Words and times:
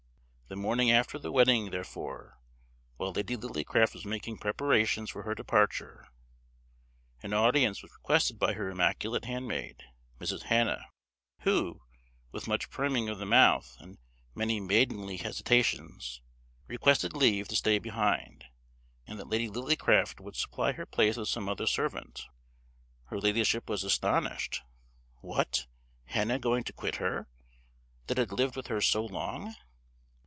The 0.53 0.57
morning 0.57 0.91
after 0.91 1.17
the 1.17 1.31
wedding, 1.31 1.69
therefore, 1.69 2.37
while 2.97 3.13
Lady 3.13 3.37
Lillycraft 3.37 3.93
was 3.93 4.03
making 4.03 4.37
preparations 4.39 5.09
for 5.09 5.23
her 5.23 5.33
departure, 5.33 6.09
an 7.23 7.31
audience 7.33 7.81
was 7.81 7.93
requested 7.93 8.37
by 8.37 8.51
her 8.51 8.69
immaculate 8.69 9.23
handmaid, 9.23 9.81
Mrs. 10.19 10.43
Hannah, 10.43 10.87
who, 11.43 11.83
with 12.33 12.49
much 12.49 12.69
priming 12.69 13.07
of 13.07 13.17
the 13.17 13.25
mouth, 13.25 13.77
and 13.79 13.97
many 14.35 14.59
maidenly 14.59 15.15
hesitations, 15.15 16.21
requested 16.67 17.13
leave 17.13 17.47
to 17.47 17.55
stay 17.55 17.79
behind, 17.79 18.47
and 19.07 19.17
that 19.17 19.29
Lady 19.29 19.47
Lillycraft 19.47 20.19
would 20.19 20.35
supply 20.35 20.73
her 20.73 20.85
place 20.85 21.15
with 21.15 21.29
some 21.29 21.47
other 21.47 21.65
servant. 21.65 22.25
Her 23.05 23.21
ladyship 23.21 23.69
was 23.69 23.85
astonished: 23.85 24.63
"What! 25.21 25.67
Hannah 26.07 26.39
going 26.39 26.65
to 26.65 26.73
quit 26.73 26.97
her, 26.97 27.29
that 28.07 28.17
had 28.17 28.33
lived 28.33 28.57
with 28.57 28.67
her 28.67 28.81
so 28.81 29.05
long!" 29.05 29.55